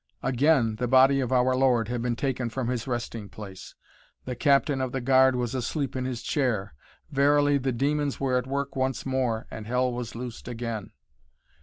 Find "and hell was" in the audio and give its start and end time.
9.51-10.15